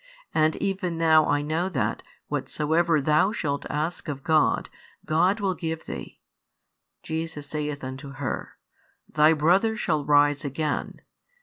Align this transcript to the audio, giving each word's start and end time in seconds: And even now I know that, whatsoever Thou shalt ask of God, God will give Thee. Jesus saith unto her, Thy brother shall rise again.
And 0.33 0.55
even 0.55 0.97
now 0.97 1.27
I 1.27 1.43
know 1.43 1.69
that, 1.69 2.01
whatsoever 2.27 2.99
Thou 2.99 3.31
shalt 3.31 3.67
ask 3.69 4.07
of 4.07 4.23
God, 4.23 4.67
God 5.05 5.39
will 5.39 5.53
give 5.53 5.85
Thee. 5.85 6.19
Jesus 7.03 7.45
saith 7.45 7.83
unto 7.83 8.13
her, 8.13 8.53
Thy 9.07 9.33
brother 9.33 9.77
shall 9.77 10.03
rise 10.03 10.43
again. 10.43 11.01